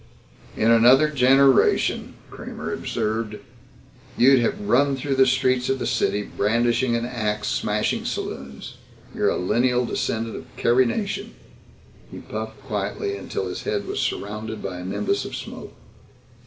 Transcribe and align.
"In 0.57 0.71
another 0.71 1.09
generation," 1.09 2.15
Kramer 2.31 2.73
observed, 2.73 3.37
"you'd 4.17 4.39
have 4.39 4.59
run 4.59 4.95
through 4.95 5.13
the 5.13 5.27
streets 5.27 5.69
of 5.69 5.77
the 5.77 5.85
city 5.85 6.23
brandishing 6.23 6.95
an 6.95 7.05
ax 7.05 7.47
smashing 7.49 8.05
saloons. 8.05 8.77
You're 9.13 9.29
a 9.29 9.37
lineal 9.37 9.85
descendent 9.85 10.35
of 10.37 10.57
Carrie 10.57 10.87
Nation." 10.87 11.35
He 12.09 12.17
puffed 12.17 12.63
quietly 12.63 13.15
until 13.15 13.45
his 13.45 13.61
head 13.61 13.85
was 13.87 13.99
surrounded 13.99 14.59
by 14.59 14.79
a 14.79 14.83
nimbus 14.83 15.23
of 15.23 15.35
smoke. 15.35 15.75